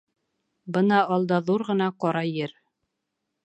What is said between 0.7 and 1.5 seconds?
Бына алда